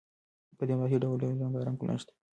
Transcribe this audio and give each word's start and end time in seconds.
په 0.57 0.63
دې 0.67 0.73
باغ 0.79 0.87
کې 0.91 1.01
ډول 1.03 1.17
ډول 1.21 1.33
رنګارنګ 1.43 1.77
ګلان 1.81 1.97
شته. 2.01 2.13